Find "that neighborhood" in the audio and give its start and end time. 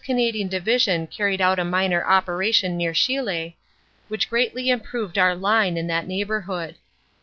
5.85-6.73